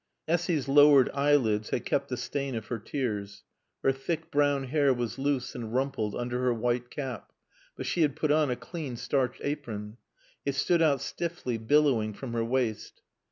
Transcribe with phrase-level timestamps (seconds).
[0.27, 3.43] Essy's lowered eyelids had kept the stain of her tears.
[3.83, 7.31] Her thick brown hair was loose and rumpled under her white cap.
[7.75, 9.97] But she had put on a clean, starched apron.
[10.43, 13.03] It stood out stiffly, billowing, from her waist.